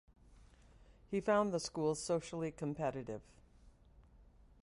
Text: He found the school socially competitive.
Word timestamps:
He 1.11 1.21
found 1.21 1.51
the 1.53 1.59
school 1.59 1.93
socially 1.93 2.51
competitive. 2.51 3.21